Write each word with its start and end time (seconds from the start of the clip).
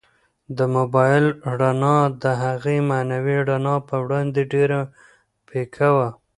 د 0.57 0.59
موبایل 0.75 1.25
رڼا 1.59 1.97
د 2.23 2.25
هغې 2.43 2.77
معنوي 2.89 3.37
رڼا 3.49 3.75
په 3.89 3.95
وړاندې 4.03 4.41
ډېره 4.53 4.79
پیکه 5.49 5.89
وه. 5.95 6.09